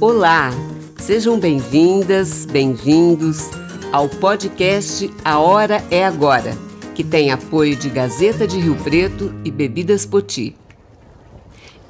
[0.00, 0.50] Olá,
[0.98, 3.50] sejam bem-vindas, bem-vindos
[3.92, 6.56] ao podcast A Hora é Agora,
[6.94, 10.56] que tem apoio de Gazeta de Rio Preto e Bebidas Poti.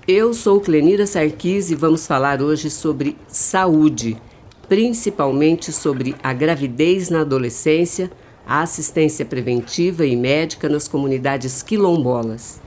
[0.07, 4.21] Eu sou Clenira Sarquis e vamos falar hoje sobre saúde,
[4.69, 8.11] principalmente sobre a gravidez na adolescência,
[8.45, 12.61] a assistência preventiva e médica nas comunidades quilombolas.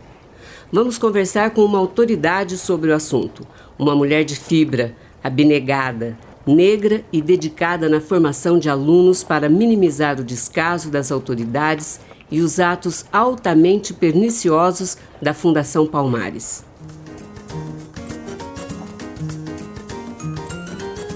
[0.71, 3.45] Vamos conversar com uma autoridade sobre o assunto,
[3.77, 10.23] uma mulher de fibra, abnegada, negra e dedicada na formação de alunos para minimizar o
[10.23, 11.99] descaso das autoridades
[12.31, 16.63] e os atos altamente perniciosos da Fundação Palmares.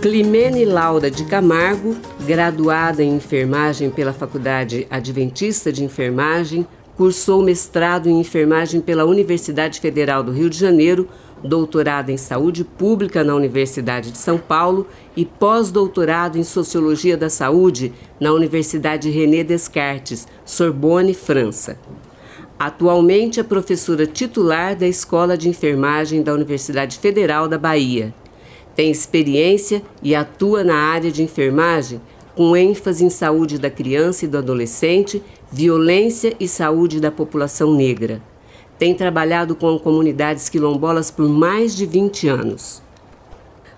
[0.01, 1.95] Climene Laura de Camargo,
[2.25, 6.67] graduada em enfermagem pela Faculdade Adventista de Enfermagem,
[6.97, 11.07] cursou mestrado em enfermagem pela Universidade Federal do Rio de Janeiro,
[11.43, 17.93] doutorado em saúde pública na Universidade de São Paulo e pós-doutorado em sociologia da saúde
[18.19, 21.77] na Universidade René Descartes, Sorbonne, França.
[22.57, 28.13] Atualmente é professora titular da Escola de Enfermagem da Universidade Federal da Bahia
[28.75, 32.01] tem experiência e atua na área de enfermagem
[32.35, 38.21] com ênfase em saúde da criança e do adolescente, violência e saúde da população negra.
[38.77, 42.81] Tem trabalhado com comunidades quilombolas por mais de 20 anos.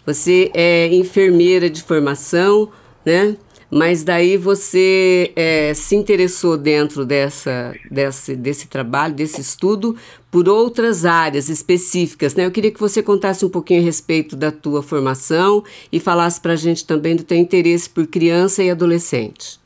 [0.06, 2.70] Você é enfermeira de formação,
[3.06, 3.36] né?
[3.70, 9.98] Mas daí você é, se interessou dentro dessa, desse, desse trabalho, desse estudo,
[10.30, 12.46] por outras áreas específicas, né?
[12.46, 16.54] Eu queria que você contasse um pouquinho a respeito da tua formação e falasse para
[16.54, 19.60] a gente também do teu interesse por criança e adolescente.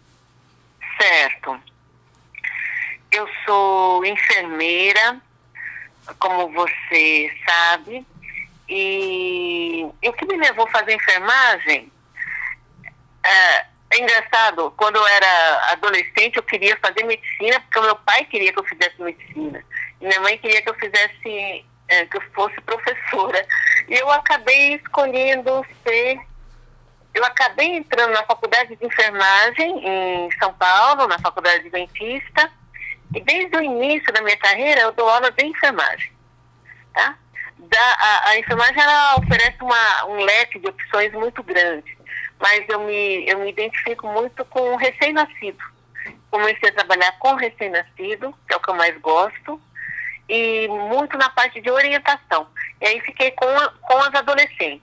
[0.99, 1.68] Certo.
[3.49, 5.19] Sou enfermeira,
[6.19, 8.05] como você sabe,
[8.67, 11.91] e o que me levou a fazer enfermagem...
[13.23, 18.23] É, é engraçado, quando eu era adolescente, eu queria fazer medicina, porque o meu pai
[18.25, 19.65] queria que eu fizesse medicina.
[19.99, 23.47] E minha mãe queria que eu fizesse, é, que eu fosse professora.
[23.87, 26.19] E eu acabei escolhendo ser.
[27.15, 32.58] Eu acabei entrando na faculdade de enfermagem em São Paulo, na faculdade de dentista.
[33.11, 36.11] Desde o início da minha carreira, eu dou aula de enfermagem.
[36.93, 37.15] Tá?
[37.57, 41.99] Da, a, a enfermagem ela oferece uma, um leque de opções muito grande
[42.39, 45.59] mas eu me, eu me identifico muito com o recém-nascido.
[46.31, 49.61] Comecei a trabalhar com recém-nascido, que é o que eu mais gosto,
[50.27, 52.47] e muito na parte de orientação.
[52.79, 53.45] E aí fiquei com,
[53.81, 54.81] com as adolescentes,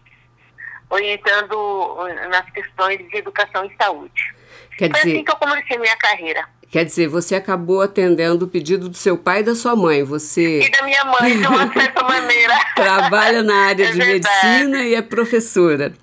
[0.91, 1.97] orientando
[2.29, 4.35] nas questões de educação e saúde.
[4.77, 6.47] Quer Foi dizer, assim que eu comecei minha carreira.
[6.77, 10.03] Quer dizer, você acabou atendendo o pedido do seu pai e da sua mãe.
[10.03, 10.61] Você.
[10.61, 12.53] E da minha mãe, de uma certa maneira.
[12.75, 14.47] Trabalha na área é de verdade.
[14.47, 15.95] medicina e é professora.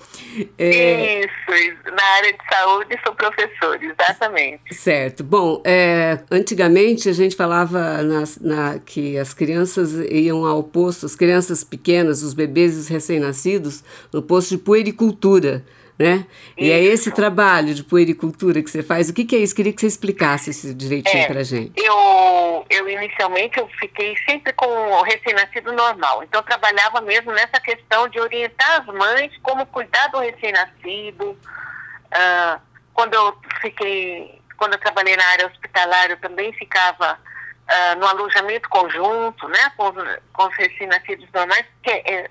[0.58, 1.20] É...
[1.20, 4.74] Isso, na área de saúde sou professora, exatamente.
[4.74, 5.24] Certo.
[5.24, 11.16] Bom, é, antigamente a gente falava na, na, que as crianças iam ao posto, as
[11.16, 15.64] crianças pequenas, os bebês os recém-nascidos, no posto de puericultura
[15.98, 16.26] né?
[16.58, 19.10] E é esse trabalho de puericultura que você faz.
[19.10, 19.56] O que, que é isso?
[19.56, 21.74] Queria que você explicasse isso direitinho é, para gente.
[21.76, 26.24] Eu, eu inicialmente eu fiquei sempre com o recém-nascido normal.
[26.24, 31.32] Então eu trabalhava mesmo nessa questão de orientar as mães como cuidar do recém-nascido.
[31.32, 32.60] Uh,
[32.94, 38.68] quando eu fiquei, quando eu trabalhei na área hospitalar, eu também ficava uh, no alojamento
[38.70, 39.92] conjunto, né, com,
[40.34, 42.30] com os recém-nascidos normais, que é,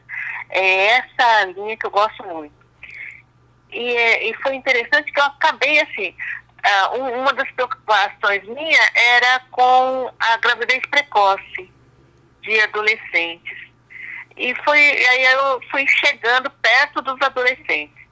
[0.51, 2.62] é essa linha que eu gosto muito.
[3.73, 6.15] E, é, e foi interessante que eu acabei assim.
[6.95, 11.73] Uh, uma das preocupações minha era com a gravidez precoce
[12.43, 13.59] de adolescentes.
[14.37, 18.03] E foi aí eu fui chegando perto dos adolescentes.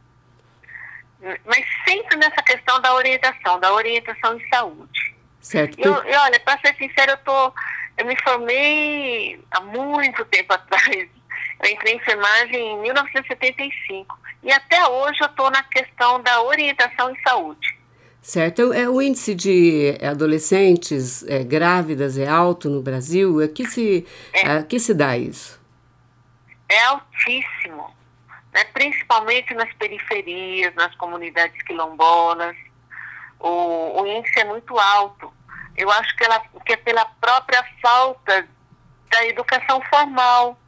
[1.45, 5.15] Mas sempre nessa questão da orientação, da orientação em saúde.
[5.41, 5.79] Certo.
[5.79, 7.55] E, olha, para ser sincero, eu, tô,
[7.99, 11.09] eu me formei há muito tempo atrás.
[11.63, 14.19] Eu entrei em enfermagem em 1975.
[14.43, 17.79] E até hoje eu estou na questão da orientação em saúde.
[18.23, 18.73] Certo.
[18.73, 23.37] É, o índice de adolescentes é, grávidas é alto no Brasil.
[23.55, 24.63] que se, é.
[24.63, 25.61] que se dá isso?
[26.69, 27.95] É altíssimo.
[28.53, 28.65] Né?
[28.73, 32.57] Principalmente nas periferias, nas comunidades quilombolas.
[33.39, 35.33] O, o índice é muito alto.
[35.77, 38.47] Eu acho que, ela, que é pela própria falta
[39.11, 40.59] da educação formal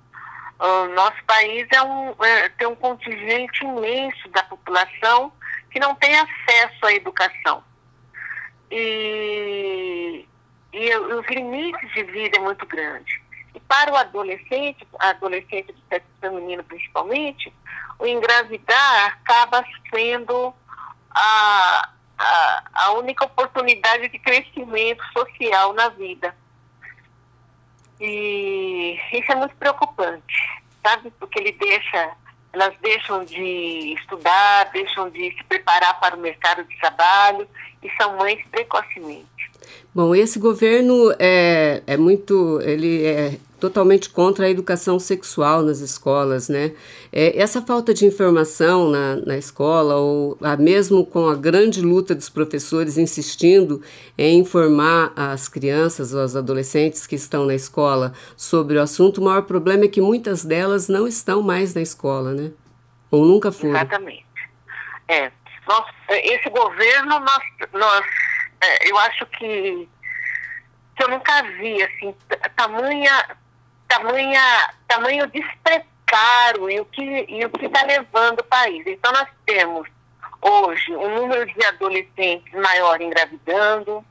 [0.95, 5.33] nosso país é um, é, tem um contingente imenso da população
[5.71, 7.65] que não tem acesso à educação.
[8.71, 10.27] E,
[10.73, 13.21] e os limites de vida é muito grande.
[13.55, 17.53] E para o adolescente, adolescente do sexo feminino principalmente,
[17.99, 20.55] o engravidar acaba sendo
[21.11, 26.35] a, a, a única oportunidade de crescimento social na vida.
[28.05, 30.35] E isso é muito preocupante,
[30.85, 31.13] sabe?
[31.21, 32.11] Porque ele deixa,
[32.53, 37.47] elas deixam de estudar, deixam de se preparar para o mercado de trabalho
[37.81, 39.31] e são mães precocemente.
[39.95, 46.49] Bom, esse governo é, é muito, ele é totalmente contra a educação sexual nas escolas,
[46.49, 46.75] né?
[47.13, 52.13] É, essa falta de informação na, na escola, ou a, mesmo com a grande luta
[52.13, 53.81] dos professores insistindo
[54.19, 59.25] em informar as crianças ou as adolescentes que estão na escola sobre o assunto, o
[59.25, 62.51] maior problema é que muitas delas não estão mais na escola, né?
[63.13, 63.77] Ou nunca foram.
[63.77, 64.27] Exatamente.
[65.07, 65.31] É.
[65.69, 68.05] Nós, esse governo, nós, nós
[68.61, 69.89] é, eu acho que,
[70.97, 72.13] que eu nunca vi, assim,
[72.57, 73.37] tamanha
[73.93, 78.87] tamanha, tamanho despreparo e o que está levando o país.
[78.87, 79.87] Então nós temos
[80.41, 84.05] hoje um número de adolescentes maior engravidando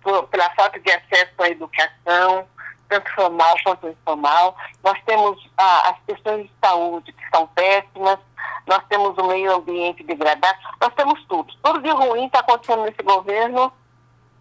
[0.00, 2.46] por, pela falta de acesso à educação,
[2.88, 4.56] tanto formal quanto informal.
[4.84, 8.18] Nós temos as questões de saúde que são péssimas,
[8.66, 11.52] nós temos o meio ambiente degradado, nós temos tudo.
[11.62, 13.72] Tudo de ruim está acontecendo nesse governo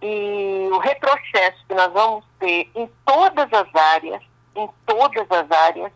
[0.01, 4.21] e o retrocesso que nós vamos ter em todas as áreas
[4.55, 5.91] em todas as áreas,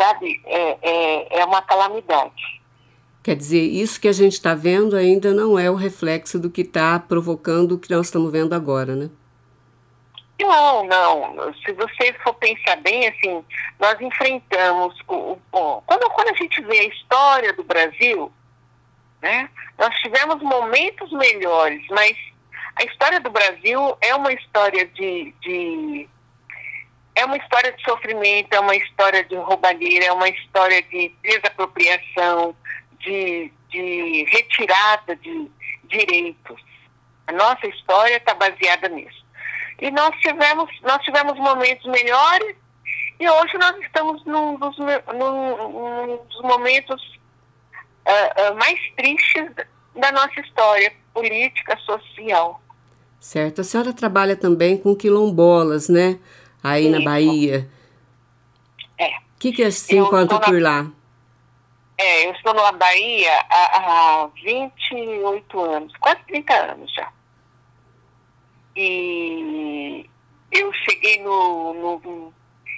[0.00, 2.60] sabe, é, é, é uma calamidade.
[3.22, 6.62] Quer dizer, isso que a gente está vendo ainda não é o reflexo do que
[6.62, 9.10] está provocando o que nós estamos vendo agora, né?
[10.40, 11.54] Não, não.
[11.54, 13.44] Se você for pensar bem, assim,
[13.78, 18.32] nós enfrentamos o, o, quando, quando a gente vê a história do Brasil,
[19.20, 22.16] né, nós tivemos momentos melhores, mas
[22.76, 26.08] a história do Brasil é uma história de, de
[27.20, 32.56] é uma história de sofrimento, é uma história de roubalheira, é uma história de desapropriação,
[32.98, 35.50] de, de retirada de
[35.84, 36.60] direitos.
[37.26, 39.24] A nossa história está baseada nisso.
[39.80, 42.56] E nós tivemos, nós tivemos momentos melhores
[43.18, 47.20] e hoje nós estamos num dos, num, num dos momentos
[48.06, 49.50] uh, uh, mais tristes
[49.94, 52.62] da nossa história política, social.
[53.18, 53.60] Certo.
[53.60, 56.18] A senhora trabalha também com quilombolas, né?
[56.62, 56.98] Aí Isso.
[56.98, 57.68] na Bahia.
[58.98, 59.18] É.
[59.18, 60.86] O que, que se encontra por lá?
[61.98, 67.12] É, eu estou na Bahia há, há 28 anos, quase 30 anos já.
[68.74, 70.08] E
[70.50, 72.34] eu cheguei no, no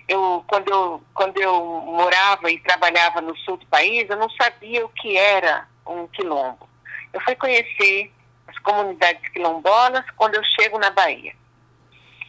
[0.09, 4.85] eu quando eu quando eu morava e trabalhava no sul do país, eu não sabia
[4.85, 6.69] o que era um quilombo.
[7.13, 8.13] Eu fui conhecer
[8.49, 11.35] as comunidades quilombolas quando eu chego na Bahia.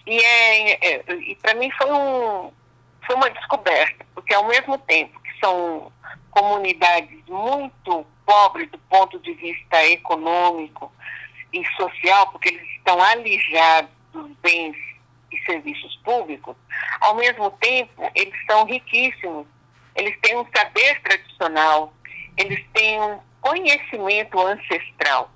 [0.05, 2.51] E, é, é e para mim foi, um,
[3.05, 5.91] foi uma descoberta, porque ao mesmo tempo que são
[6.31, 10.91] comunidades muito pobres do ponto de vista econômico
[11.51, 14.75] e social, porque eles estão alijados dos bens
[15.31, 16.55] e serviços públicos,
[17.01, 19.47] ao mesmo tempo eles são riquíssimos,
[19.95, 21.93] eles têm um saber tradicional,
[22.37, 25.29] eles têm um conhecimento ancestral.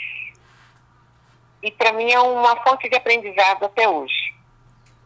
[1.63, 4.35] e para mim é uma fonte de aprendizado até hoje.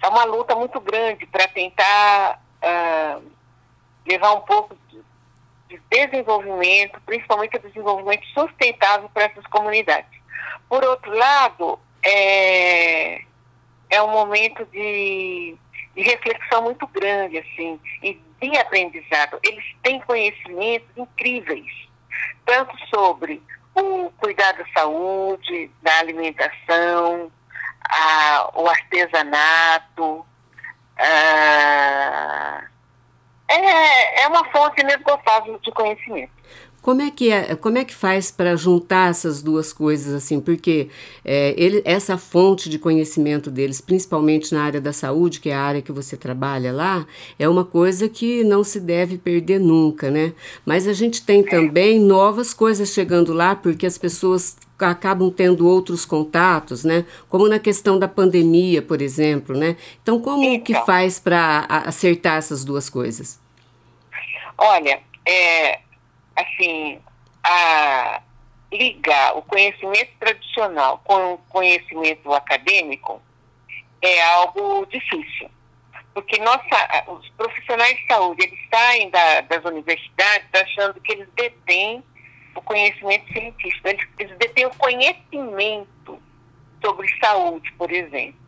[0.01, 3.31] É uma luta muito grande para tentar uh,
[4.07, 5.01] levar um pouco de,
[5.69, 10.09] de desenvolvimento, principalmente o desenvolvimento sustentável para essas comunidades.
[10.67, 13.21] Por outro lado, é,
[13.91, 15.55] é um momento de,
[15.95, 19.37] de reflexão muito grande, assim, e de aprendizado.
[19.43, 21.71] Eles têm conhecimentos incríveis,
[22.45, 23.43] tanto sobre
[23.75, 27.29] o cuidado da saúde, da alimentação,
[27.83, 30.25] a, o artesanato.
[30.97, 32.63] A,
[33.49, 36.31] é, é uma fonte inesgotável de conhecimento.
[36.81, 40.39] Como é que é, como é que faz para juntar essas duas coisas assim?
[40.39, 40.89] Porque
[41.23, 45.61] é, ele, essa fonte de conhecimento deles, principalmente na área da saúde, que é a
[45.61, 47.05] área que você trabalha lá,
[47.37, 50.33] é uma coisa que não se deve perder nunca, né?
[50.65, 56.03] Mas a gente tem também novas coisas chegando lá, porque as pessoas acabam tendo outros
[56.03, 57.05] contatos, né?
[57.29, 59.77] Como na questão da pandemia, por exemplo, né?
[60.01, 63.39] Então, como então, que faz para acertar essas duas coisas?
[64.57, 65.79] Olha, é,
[66.35, 67.01] assim,
[67.43, 68.21] a
[68.71, 73.21] ligar o conhecimento tradicional com o conhecimento acadêmico
[74.01, 75.49] é algo difícil.
[76.13, 82.03] Porque nossa, os profissionais de saúde, eles saem da, das universidades achando que eles detêm
[82.55, 86.21] o conhecimento científico, eles, eles detêm o conhecimento
[86.83, 88.41] sobre saúde, por exemplo.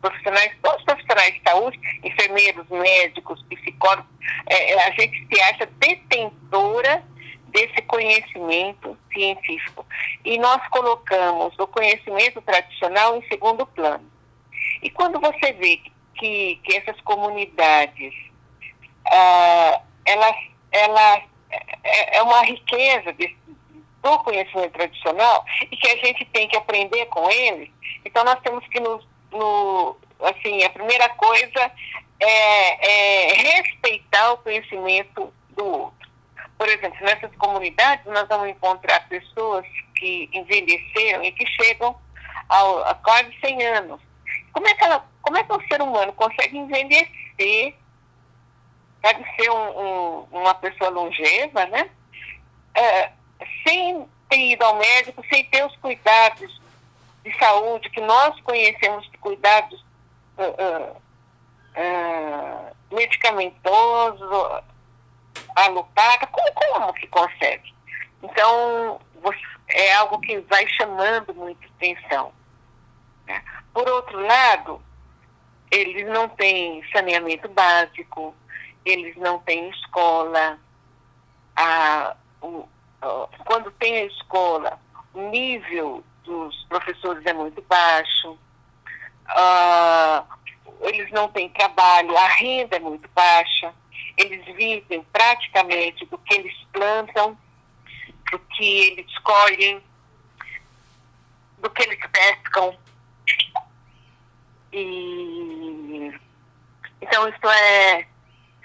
[0.00, 4.10] Profissionais, todos os profissionais de saúde, enfermeiros, médicos, psicólogos,
[4.48, 7.04] é, é a gente se acha detentora
[7.52, 9.86] desse conhecimento científico.
[10.24, 14.10] E nós colocamos o conhecimento tradicional em segundo plano.
[14.82, 15.80] E quando você vê
[16.16, 18.14] que, que essas comunidades,
[19.06, 20.36] ah, elas,
[20.70, 21.22] elas
[21.84, 23.36] é, é uma riqueza desse,
[24.02, 27.70] do conhecimento tradicional e que a gente tem que aprender com eles,
[28.04, 31.70] então nós temos que nos, no, assim, a primeira coisa
[32.18, 36.01] é, é respeitar o conhecimento do outro.
[36.58, 39.66] Por exemplo, nessas comunidades nós vamos encontrar pessoas
[39.96, 41.96] que envelheceram e que chegam
[42.48, 44.00] ao, a quase 100 anos.
[44.52, 47.74] Como é que, ela, como é que um ser humano consegue envelhecer,
[49.00, 51.90] pode ser um, um, uma pessoa longeva, né?
[52.74, 53.10] É,
[53.66, 56.60] sem ter ido ao médico, sem ter os cuidados
[57.24, 59.84] de saúde que nós conhecemos, cuidados
[60.38, 60.96] uh, uh,
[61.76, 64.20] uh, medicamentosos,
[65.56, 67.74] alopada, como, como que consegue?
[68.22, 72.32] Então, você, é algo que vai chamando muita atenção.
[73.26, 73.42] Né?
[73.72, 74.82] Por outro lado,
[75.70, 78.34] eles não têm saneamento básico,
[78.84, 80.58] eles não têm escola.
[81.56, 82.68] A, o,
[83.44, 84.78] quando tem a escola,
[85.14, 88.38] o nível dos professores é muito baixo,
[89.30, 90.24] uh,
[90.80, 93.74] eles não têm trabalho, a renda é muito baixa,
[94.22, 97.36] eles vivem praticamente do que eles plantam,
[98.30, 99.82] do que eles colhem,
[101.58, 102.76] do que eles pescam.
[104.72, 106.12] E
[107.00, 108.06] então isso é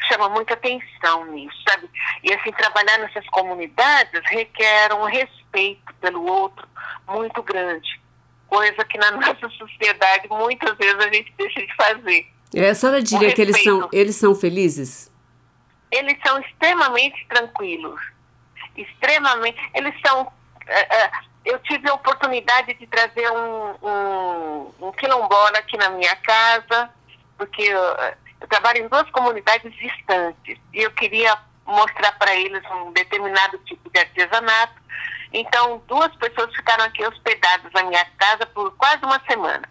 [0.08, 1.90] chama muita atenção nisso, sabe?
[2.24, 6.68] E assim, trabalhar nessas comunidades requer um respeito pelo outro
[7.08, 8.00] muito grande,
[8.48, 12.28] coisa que na nossa sociedade muitas vezes a gente deixa de fazer.
[12.56, 15.12] É, a senhora diria que eles são, eles são felizes?
[15.92, 18.00] Eles são extremamente tranquilos,
[18.76, 20.32] extremamente, eles são...
[20.66, 21.12] É, é,
[21.46, 26.90] eu tive a oportunidade de trazer um, um, um quilombola aqui na minha casa,
[27.38, 27.80] porque eu,
[28.42, 33.90] eu trabalho em duas comunidades distantes e eu queria mostrar para eles um determinado tipo
[33.90, 34.82] de artesanato.
[35.34, 39.68] Então, duas pessoas ficaram aqui hospedadas na minha casa por quase uma semana.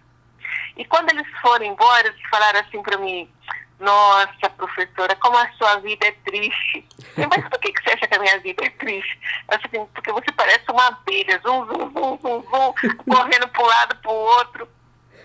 [0.76, 3.28] E quando eles foram embora, eles falaram assim para mim:
[3.78, 6.86] Nossa, professora, como a sua vida é triste.
[7.16, 9.20] Mas por que, que você acha que a minha vida é triste?
[9.48, 13.96] Assim, porque você parece uma abelha, zum, zum, zum, zum, zum correndo para um lado
[13.96, 14.68] para o outro.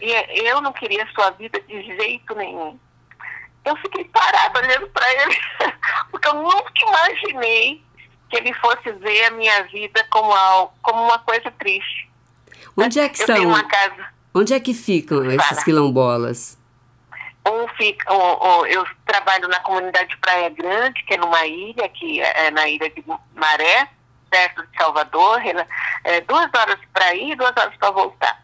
[0.02, 2.78] E eu não queria a sua vida de jeito nenhum
[3.66, 5.38] eu fiquei parada olhando para ele,
[6.10, 7.84] porque eu nunca imaginei
[8.30, 12.10] que ele fosse ver a minha vida como, algo, como uma coisa triste.
[12.76, 13.48] Onde é que eu são?
[13.48, 14.08] uma casa.
[14.34, 16.58] Onde é que ficam esses quilombolas?
[17.46, 22.22] Um fica, um, um, eu trabalho na comunidade Praia Grande, que é numa ilha, que
[22.22, 23.88] é, é na ilha de Maré,
[24.30, 25.42] perto de Salvador,
[26.04, 28.44] é, duas horas para ir e duas horas para voltar.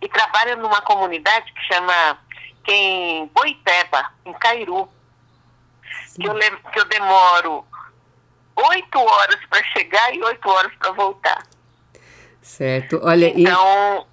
[0.00, 2.18] E trabalho numa comunidade que chama
[2.68, 4.88] em Boiteba, em Cairu,
[6.14, 7.66] que eu, que eu demoro
[8.68, 11.42] oito horas para chegar e oito horas para voltar.
[12.40, 13.00] Certo.
[13.02, 14.06] Olha, então,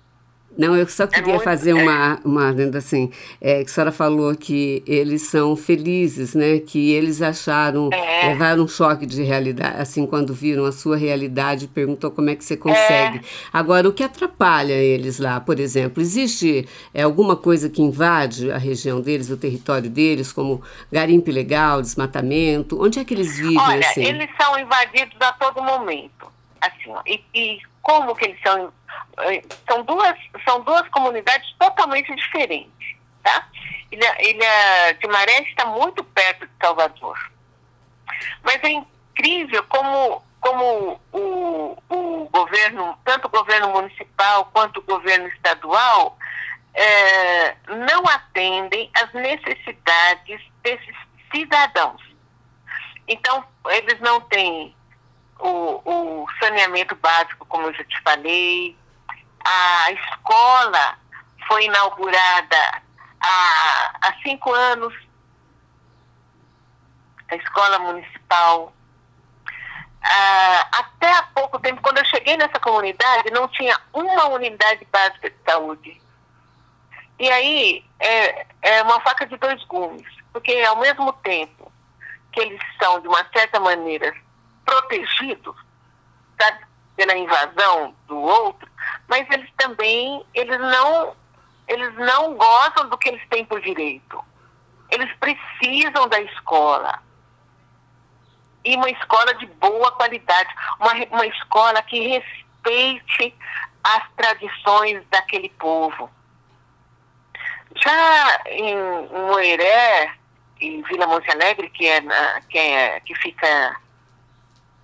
[0.57, 2.27] não, eu só é queria é muito, fazer uma, é.
[2.27, 6.59] uma assim, é, que a senhora falou que eles são felizes, né?
[6.59, 8.29] Que eles acharam, é.
[8.29, 12.43] levaram um choque de realidade, assim, quando viram a sua realidade, perguntou como é que
[12.43, 13.19] você consegue.
[13.19, 13.21] É.
[13.53, 16.01] Agora, o que atrapalha eles lá, por exemplo?
[16.01, 20.61] Existe é, alguma coisa que invade a região deles, o território deles, como
[20.91, 22.81] garimpo ilegal, desmatamento?
[22.81, 24.03] Onde é que eles vivem, Olha, assim?
[24.03, 28.73] eles são invadidos a todo momento, assim, e, e como que eles são
[29.19, 32.97] eh, são duas, são duas comunidades totalmente diferentes.
[33.23, 33.47] Tá?
[33.89, 37.31] Ilha, Ilha de Maré está muito perto de Salvador.
[38.43, 45.27] Mas é incrível como, como o, o governo, tanto o governo municipal quanto o governo
[45.29, 46.17] estadual,
[46.73, 50.95] é, não atendem às necessidades desses
[51.33, 52.01] cidadãos.
[53.07, 54.75] Então, eles não têm
[55.39, 58.77] o, o saneamento básico, como eu já te falei,
[59.43, 60.97] a escola
[61.47, 62.81] foi inaugurada
[63.21, 64.93] há, há cinco anos,
[67.29, 68.73] a escola municipal.
[70.03, 75.29] Ah, até há pouco tempo, quando eu cheguei nessa comunidade, não tinha uma unidade básica
[75.29, 76.01] de saúde.
[77.19, 81.71] E aí é, é uma faca de dois gumes, porque ao mesmo tempo
[82.31, 84.13] que eles são, de uma certa maneira,
[84.67, 85.55] protegidos,
[86.39, 86.65] sabe,
[86.97, 88.69] pela invasão do outro,
[89.07, 91.15] mas eles também, eles não,
[91.67, 94.21] eles não gostam do que eles têm por direito.
[94.89, 97.01] Eles precisam da escola.
[98.65, 103.33] E uma escola de boa qualidade, uma, uma escola que respeite
[103.83, 106.11] as tradições daquele povo.
[107.75, 108.75] Já em
[109.27, 110.13] Moiré,
[110.59, 113.77] em Vila Monte Alegre, que, é, na, que, é, que fica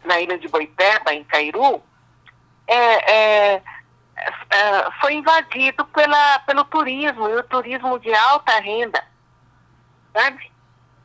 [0.05, 1.81] na ilha de Boipeba, em Cairu,
[2.67, 9.03] é, é, é, foi invadido pela, pelo turismo, e o turismo de alta renda,
[10.13, 10.51] sabe?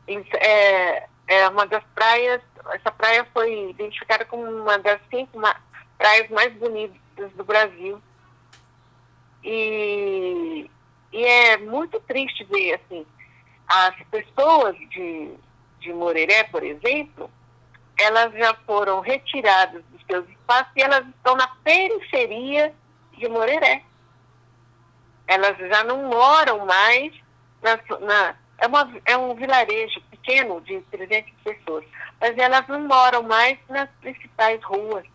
[0.07, 2.41] É, é uma das praias,
[2.71, 5.39] essa praia foi identificada como uma das cinco
[5.97, 8.01] praias mais bonitas do Brasil.
[9.43, 10.69] E,
[11.11, 13.05] e é muito triste ver, assim,
[13.67, 15.33] as pessoas de,
[15.79, 17.29] de Moreré, por exemplo,
[17.99, 22.73] elas já foram retiradas dos seus espaços e elas estão na periferia
[23.17, 23.83] de Moreré.
[25.27, 27.13] Elas já não moram mais
[27.61, 31.85] na, na é, uma, é um vilarejo pequeno de 300 pessoas,
[32.19, 35.05] mas elas não moram mais nas principais ruas.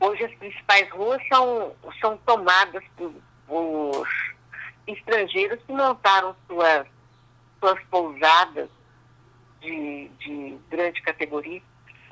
[0.00, 3.12] Hoje as principais ruas são, são tomadas por,
[3.48, 4.08] por
[4.86, 6.86] estrangeiros que montaram suas,
[7.60, 8.70] suas pousadas
[9.60, 11.62] de, de grande categoria.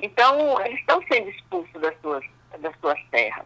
[0.01, 2.23] Então, eles estão sendo expulsos das suas,
[2.59, 3.45] das suas terras.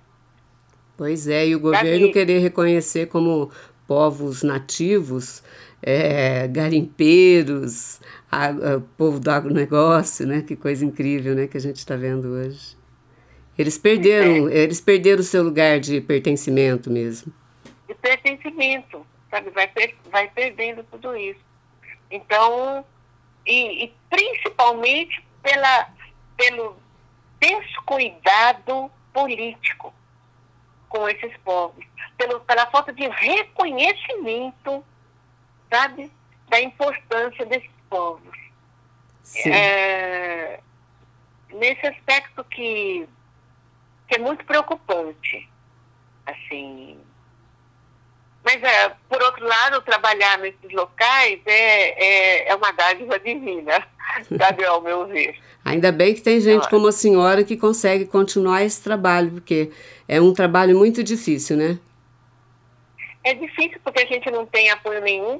[0.98, 3.52] Pois é, e o governo Davi, querer reconhecer como
[3.88, 5.44] povos nativos,
[5.82, 8.00] é, garimpeiros,
[8.32, 10.42] a, a, povo do agronegócio, né?
[10.42, 11.48] Que coisa incrível, né?
[11.48, 12.78] Que a gente está vendo hoje.
[13.58, 14.58] Eles perderam, é.
[14.58, 17.34] eles perderam o seu lugar de pertencimento mesmo.
[17.88, 19.50] De pertencimento, sabe?
[19.50, 21.42] Vai, per, vai perdendo tudo isso.
[22.10, 22.86] Então,
[23.46, 25.90] e, e principalmente pela,
[26.38, 26.78] pelo
[27.40, 29.94] descuidado político
[30.88, 31.86] com esses povos,
[32.18, 34.84] pelo, pela falta de reconhecimento,
[35.72, 36.12] sabe,
[36.50, 38.38] da importância desses povos.
[39.46, 40.60] É,
[41.50, 43.08] nesse aspecto que,
[44.08, 45.50] que é muito preocupante,
[46.26, 47.00] assim,
[48.44, 53.88] mas, é, por outro lado, trabalhar nesses locais é, é, é uma dádiva divina,
[54.38, 55.38] sabe, ao meu ver.
[55.64, 59.72] Ainda bem que tem gente como a senhora que consegue continuar esse trabalho, porque
[60.08, 61.80] é um trabalho muito difícil, né?
[63.24, 65.40] É difícil porque a gente não tem apoio nenhum.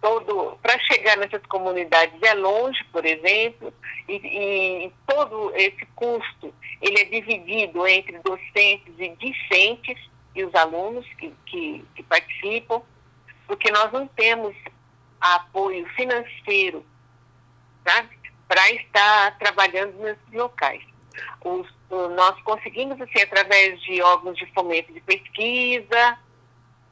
[0.00, 3.72] Todo para chegar nessas comunidades é longe, por exemplo,
[4.06, 9.96] e, e, todo esse custo ele é dividido entre docentes e discentes
[10.34, 12.82] e os alunos que, que, que participam,
[13.46, 14.54] porque nós não temos
[15.20, 16.84] apoio financeiro
[18.48, 20.82] para estar trabalhando nesses locais.
[21.44, 26.18] Os, nós conseguimos, assim, através de órgãos de fomento de pesquisa,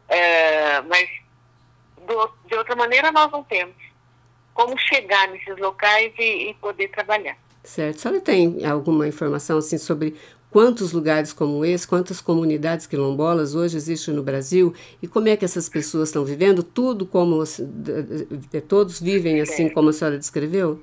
[0.08, 1.08] é, mas
[2.06, 3.76] do, de outra maneira nós não temos
[4.54, 7.36] como chegar nesses locais e, e poder trabalhar.
[7.64, 7.96] Certo.
[7.96, 10.16] A senhora tem alguma informação assim sobre
[10.52, 15.46] quantos lugares como esse, quantas comunidades quilombolas hoje existem no Brasil e como é que
[15.46, 16.62] essas pessoas estão vivendo?
[16.62, 17.42] Tudo como
[18.68, 20.82] todos vivem assim como a senhora descreveu?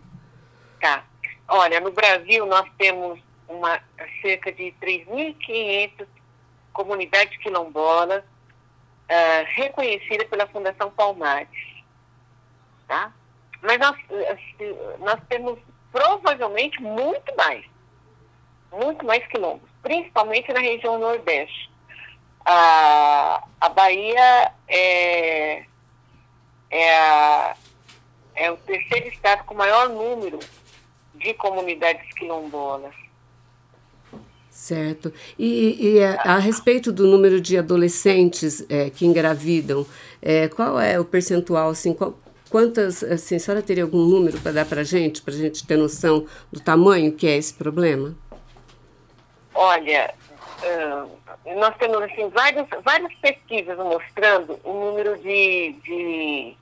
[0.81, 1.05] Tá.
[1.47, 3.79] Olha, no Brasil nós temos uma,
[4.21, 6.07] cerca de 3.500
[6.73, 11.49] comunidades quilombolas uh, reconhecidas pela Fundação Palmares.
[12.87, 13.13] Tá?
[13.61, 13.95] Mas nós,
[14.31, 15.59] assim, nós temos
[15.91, 17.65] provavelmente muito mais
[18.71, 21.69] muito mais quilombos, principalmente na região nordeste.
[22.45, 25.63] A, a Bahia é,
[26.69, 27.55] é, a,
[28.35, 30.39] é o terceiro estado com maior número
[31.15, 32.93] de comunidades quilombolas.
[34.49, 35.13] Certo.
[35.37, 39.85] E, e a, a, respeito do número de adolescentes é, que engravidam,
[40.21, 44.51] é, qual é o percentual, assim, qual, quantas, assim, a senhora teria algum número para
[44.51, 48.15] dar para a gente, para a gente ter noção do tamanho que é esse problema?
[49.61, 50.15] Olha,
[50.63, 51.19] uh,
[51.57, 56.57] nós temos assim, várias, várias pesquisas mostrando o número de, de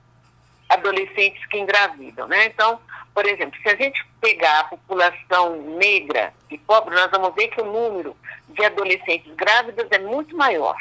[0.68, 2.46] adolescentes que engravidam, né?
[2.46, 2.80] Então,
[3.14, 7.60] por exemplo, se a gente pegar a população negra e pobre, nós vamos ver que
[7.60, 8.16] o número
[8.48, 10.76] de adolescentes grávidas é muito maior.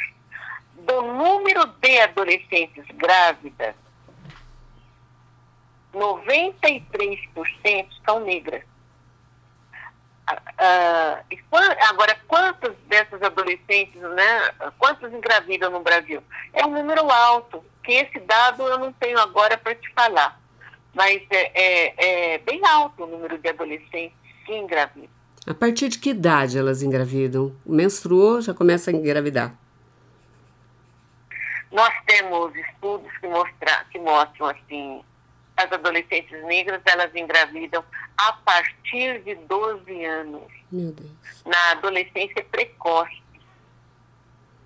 [0.74, 3.76] Do número de adolescentes grávidas,
[5.94, 8.64] 93% são negras.
[10.30, 11.38] Uh,
[11.88, 16.22] agora, quantos dessas adolescentes, né, quantos engravidam no Brasil?
[16.54, 20.40] É um número alto, que esse dado eu não tenho agora para te falar,
[20.94, 25.10] mas é, é, é, bem alto o número de adolescentes que engravidam.
[25.48, 27.56] A partir de que idade elas engravidam?
[27.66, 29.56] Menstruou, já começa a engravidar?
[31.72, 35.02] Nós temos estudos que, mostra, que mostram assim,
[35.58, 37.84] as adolescentes negras elas engravidam
[38.16, 40.44] a partir de 12 anos.
[40.72, 41.12] Meu Deus.
[41.46, 43.22] Na adolescência precoce.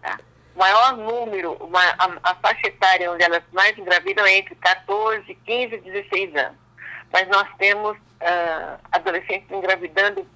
[0.01, 0.19] Tá?
[0.53, 5.33] O maior número, uma, a, a, faixa etária onde elas mais engravidam é entre 14,
[5.33, 6.59] 15 e 16 anos.
[7.11, 10.27] Mas nós temos uh, adolescentes engravidando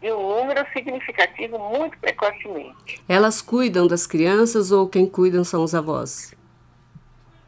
[0.00, 3.02] de um número significativo muito precocemente.
[3.08, 6.34] Elas cuidam das crianças ou quem cuidam são os avós?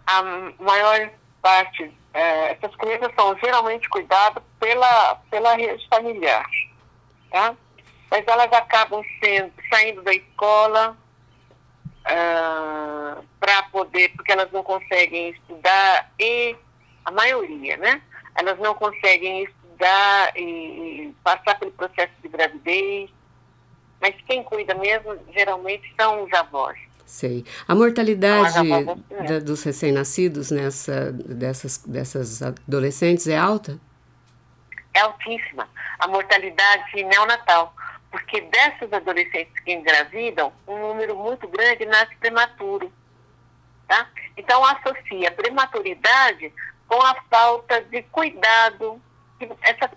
[0.07, 0.23] A
[0.59, 6.45] maior parte, é, essas crianças são geralmente cuidadas pela, pela rede familiar,
[7.31, 7.55] tá?
[8.11, 10.97] Mas elas acabam sendo, saindo da escola
[12.05, 16.57] ah, para poder, porque elas não conseguem estudar e
[17.05, 18.03] a maioria, né?
[18.35, 23.11] Elas não conseguem estudar e, e passar pelo processo de gravidez.
[24.01, 26.77] Mas quem cuida mesmo, geralmente, são os avós.
[27.11, 27.45] Sei.
[27.67, 28.55] A mortalidade
[29.27, 33.81] da, dos recém-nascidos nessa dessas, dessas adolescentes é alta?
[34.95, 35.69] É altíssima.
[35.99, 37.75] A mortalidade neonatal.
[38.13, 42.93] Porque dessas adolescentes que engravidam, um número muito grande nasce prematuro.
[43.89, 44.09] Tá?
[44.37, 46.53] Então, associa a prematuridade
[46.87, 49.03] com a falta de cuidado
[49.37, 49.91] que, essa,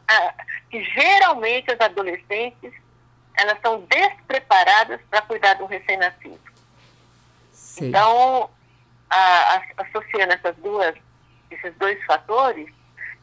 [0.71, 2.73] que geralmente as adolescentes
[3.37, 5.67] elas são despreparadas para cuidar de um
[7.73, 7.87] recém-nascido.
[7.87, 8.49] Então,
[9.09, 10.95] a, a, associando essas duas,
[11.49, 12.67] esses dois fatores,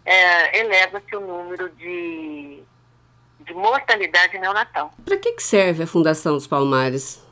[0.04, 2.62] é, eleva-se o número de,
[3.40, 4.92] de mortalidade neonatal.
[5.04, 7.22] Para que, que serve a Fundação dos Palmares?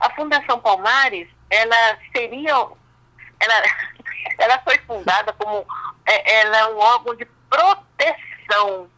[0.00, 3.62] A Fundação Palmares, ela seria, ela,
[4.38, 5.66] ela foi fundada como,
[6.06, 8.88] é, ela é um órgão de proteção,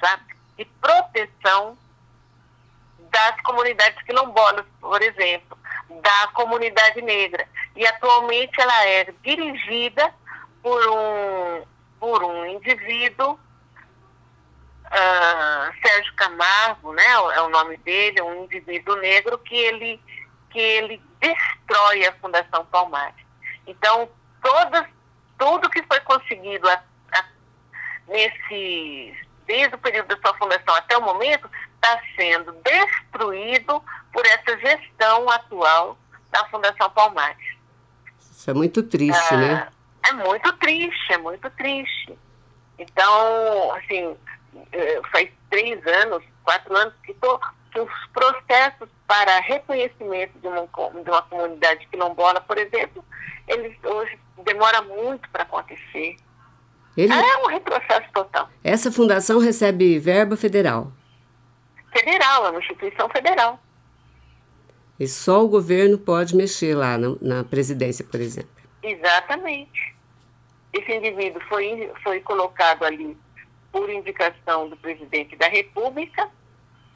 [0.00, 0.22] sabe?
[0.56, 1.76] De proteção
[3.12, 5.56] das comunidades quilombolas, por exemplo,
[6.00, 7.46] da comunidade negra.
[7.76, 10.12] E atualmente ela é dirigida
[10.62, 11.62] por um,
[12.00, 13.38] por um indivíduo,
[14.86, 20.00] uh, Sérgio Camargo, né, é o nome dele, um indivíduo negro que ele,
[20.50, 23.22] que ele destrói a Fundação Palmares.
[23.66, 24.08] Então,
[24.42, 24.86] todas,
[25.38, 26.68] tudo que foi conseguido
[28.08, 29.14] nesse,
[29.46, 31.48] desde o período da sua fundação até o momento,
[31.82, 35.98] está sendo destruído por essa gestão atual
[36.30, 37.56] da Fundação Palmares.
[38.30, 39.54] Isso é muito triste, né?
[39.54, 39.68] ah, né?
[40.08, 42.18] É muito triste, é muito triste.
[42.78, 44.16] Então, assim,
[44.72, 47.38] eh, faz três anos, quatro anos que, tô,
[47.72, 50.66] que os processos para reconhecimento de uma,
[51.02, 53.04] de uma comunidade quilombola, por exemplo,
[53.46, 56.16] eles hoje demora muito para acontecer.
[56.96, 57.12] Ele...
[57.12, 58.48] É um retrocesso total.
[58.62, 60.92] Essa fundação recebe verba federal?
[61.92, 63.58] Federal, é uma instituição federal.
[64.98, 68.50] E só o governo pode mexer lá na, na presidência, por exemplo.
[68.82, 69.94] Exatamente.
[70.72, 73.16] Esse indivíduo foi, foi colocado ali
[73.72, 76.28] por indicação do presidente da República,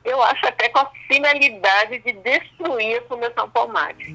[0.04, 4.14] eu acho até com a finalidade de destruir a Fundação Palmares.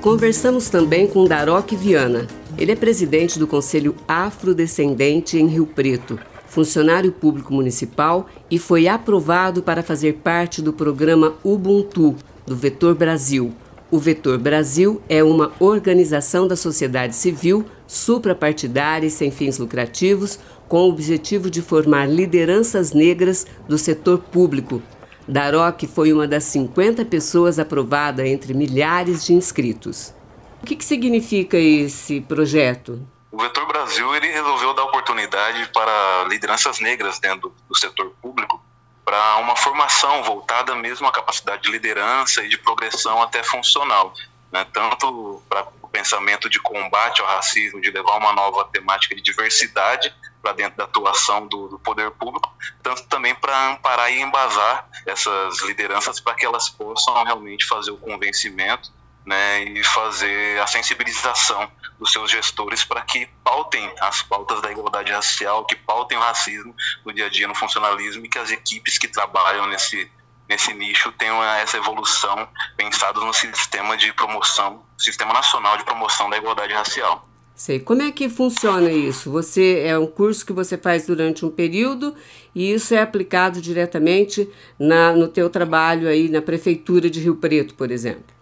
[0.00, 2.26] Conversamos também com Daroque Viana.
[2.58, 6.18] Ele é presidente do Conselho Afrodescendente em Rio Preto,
[6.48, 13.52] funcionário público municipal e foi aprovado para fazer parte do programa Ubuntu, do Vetor Brasil.
[13.92, 20.80] O Vetor Brasil é uma organização da sociedade civil suprapartidária e sem fins lucrativos, com
[20.80, 24.82] o objetivo de formar lideranças negras do setor público,
[25.28, 30.14] Daroc foi uma das 50 pessoas aprovada entre milhares de inscritos.
[30.62, 33.06] O que, que significa esse projeto?
[33.30, 38.62] O Vetor Brasil ele resolveu dar oportunidade para lideranças negras dentro do setor público
[39.04, 44.12] para uma formação voltada mesmo à capacidade de liderança e de progressão até funcional,
[44.52, 44.66] né?
[44.72, 50.14] tanto para o pensamento de combate ao racismo, de levar uma nova temática de diversidade
[50.42, 55.62] para dentro da atuação do, do, poder público, tanto também para amparar e embasar essas
[55.62, 58.92] lideranças para que elas possam realmente fazer o convencimento
[59.28, 65.12] né, e fazer a sensibilização dos seus gestores para que pautem as pautas da igualdade
[65.12, 68.96] racial, que pautem o racismo no dia a dia, no funcionalismo e que as equipes
[68.96, 70.10] que trabalham nesse,
[70.48, 76.38] nesse nicho tenham essa evolução pensados no sistema de promoção, sistema nacional de promoção da
[76.38, 77.28] igualdade racial.
[77.54, 77.80] Sei.
[77.80, 79.30] Como é que funciona isso?
[79.32, 82.14] Você é um curso que você faz durante um período
[82.54, 87.74] e isso é aplicado diretamente na, no teu trabalho aí na prefeitura de Rio Preto,
[87.74, 88.37] por exemplo?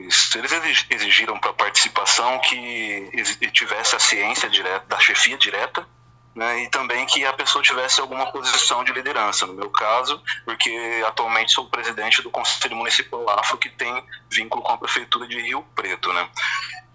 [0.00, 3.10] Eles exigiram para participação que
[3.52, 5.86] tivesse a ciência direta, da chefia direta,
[6.34, 9.44] né, e também que a pessoa tivesse alguma posição de liderança.
[9.44, 14.72] No meu caso, porque atualmente sou presidente do Conselho Municipal Afro, que tem vínculo com
[14.72, 16.12] a Prefeitura de Rio Preto.
[16.12, 16.28] Né?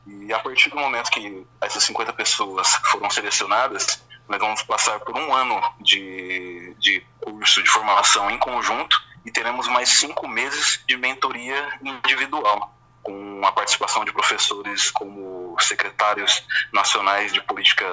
[0.08, 5.18] E a partir do momento que essas 50 pessoas foram selecionadas, nós vamos passar por
[5.18, 10.96] um ano de, de curso de formação em conjunto e teremos mais cinco meses de
[10.96, 17.86] mentoria individual com a participação de professores como secretários nacionais de, política,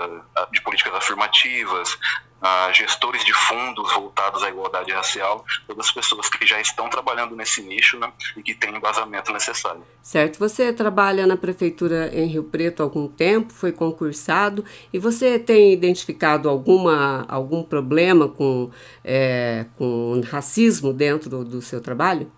[0.52, 1.98] de políticas afirmativas,
[2.40, 7.36] uh, gestores de fundos voltados à igualdade racial, todas as pessoas que já estão trabalhando
[7.36, 9.82] nesse nicho né, e que têm embasamento necessário.
[10.02, 10.38] Certo.
[10.38, 15.72] Você trabalha na prefeitura em Rio Preto há algum tempo, foi concursado, e você tem
[15.72, 18.70] identificado alguma, algum problema com,
[19.04, 22.30] é, com racismo dentro do seu trabalho?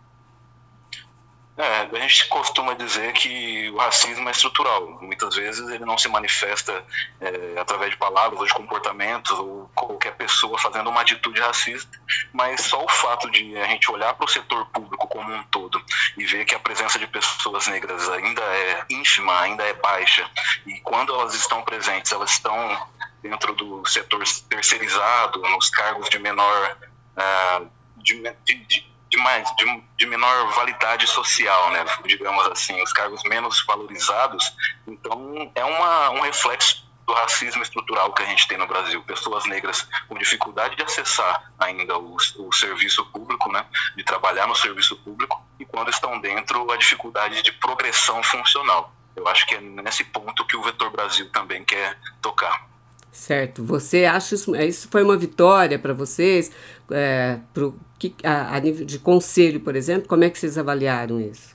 [1.56, 4.98] É, a gente costuma dizer que o racismo é estrutural.
[5.02, 6.82] Muitas vezes ele não se manifesta
[7.20, 12.00] é, através de palavras ou de comportamentos ou qualquer pessoa fazendo uma atitude racista,
[12.32, 15.82] mas só o fato de a gente olhar para o setor público como um todo
[16.16, 20.28] e ver que a presença de pessoas negras ainda é ínfima, ainda é baixa,
[20.66, 22.88] e quando elas estão presentes, elas estão
[23.22, 26.76] dentro do setor terceirizado, nos cargos de menor.
[27.14, 27.70] Uh,
[28.02, 33.62] de, de, de, mais, de, de, menor validade social, né, digamos assim, os cargos menos
[33.66, 34.56] valorizados.
[34.86, 39.02] Então, é uma, um reflexo do racismo estrutural que a gente tem no Brasil.
[39.02, 44.56] Pessoas negras com dificuldade de acessar ainda o, o serviço público, né, de trabalhar no
[44.56, 48.94] serviço público, e quando estão dentro, a dificuldade de progressão funcional.
[49.14, 52.66] Eu acho que é nesse ponto que o Vetor Brasil também quer tocar.
[53.12, 53.62] Certo.
[53.62, 56.50] Você acha isso, é, isso foi uma vitória para vocês?
[56.90, 61.20] É, pro, que, a, a, nível de conselho, por exemplo, como é que vocês avaliaram
[61.20, 61.54] isso?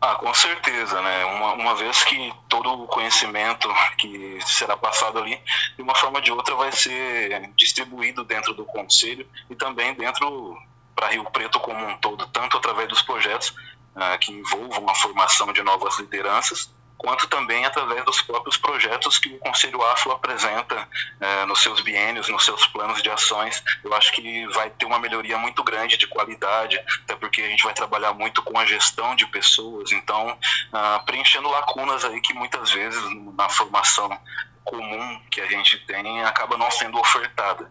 [0.00, 1.24] Ah, com certeza, né?
[1.26, 5.38] Uma, uma vez que todo o conhecimento que será passado ali,
[5.76, 10.56] de uma forma ou de outra, vai ser distribuído dentro do conselho e também dentro
[10.94, 13.54] para Rio Preto como um todo, tanto através dos projetos
[13.94, 19.28] ah, que envolvam a formação de novas lideranças, quanto também através dos próprios projetos que
[19.28, 20.88] o Conselho Afro apresenta
[21.20, 23.62] é, nos seus biênios, nos seus planos de ações.
[23.84, 27.64] Eu acho que vai ter uma melhoria muito grande de qualidade, até porque a gente
[27.64, 30.36] vai trabalhar muito com a gestão de pessoas, então
[30.72, 33.02] ah, preenchendo lacunas aí que muitas vezes
[33.36, 34.18] na formação
[34.64, 37.70] comum que a gente tem acaba não sendo ofertada.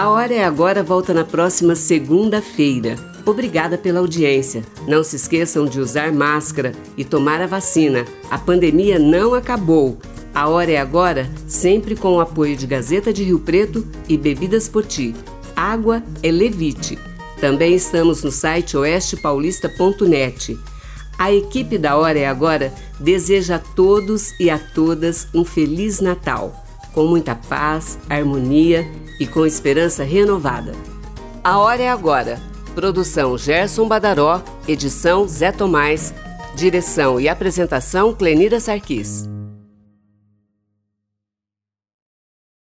[0.00, 2.96] A Hora é Agora volta na próxima segunda-feira.
[3.26, 4.64] Obrigada pela audiência.
[4.88, 8.06] Não se esqueçam de usar máscara e tomar a vacina.
[8.30, 9.98] A pandemia não acabou.
[10.34, 14.70] A Hora é Agora, sempre com o apoio de Gazeta de Rio Preto e Bebidas
[14.70, 15.14] Poti.
[15.54, 16.98] Água é Levite.
[17.38, 20.58] Também estamos no site oestepaulista.net.
[21.18, 26.69] A equipe da Hora é Agora deseja a todos e a todas um Feliz Natal,
[26.92, 28.86] com muita paz, harmonia
[29.18, 30.72] e com esperança renovada.
[31.42, 32.40] A hora é agora.
[32.74, 36.14] Produção Gerson Badaró, edição Zé Tomás,
[36.54, 39.28] direção e apresentação Clenira Sarquis.